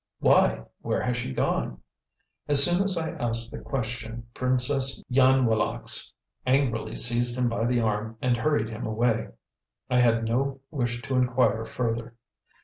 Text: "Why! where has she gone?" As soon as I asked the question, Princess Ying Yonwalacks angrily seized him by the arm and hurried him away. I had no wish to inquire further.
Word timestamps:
"Why! 0.17 0.63
where 0.81 1.03
has 1.03 1.15
she 1.15 1.31
gone?" 1.31 1.79
As 2.47 2.63
soon 2.63 2.83
as 2.83 2.97
I 2.97 3.09
asked 3.11 3.51
the 3.51 3.59
question, 3.59 4.23
Princess 4.33 5.03
Ying 5.09 5.45
Yonwalacks 5.45 6.11
angrily 6.43 6.95
seized 6.95 7.37
him 7.37 7.47
by 7.47 7.65
the 7.67 7.81
arm 7.81 8.17
and 8.19 8.35
hurried 8.35 8.69
him 8.69 8.87
away. 8.87 9.27
I 9.91 9.99
had 10.01 10.25
no 10.25 10.61
wish 10.71 11.03
to 11.03 11.17
inquire 11.17 11.65
further. 11.65 12.15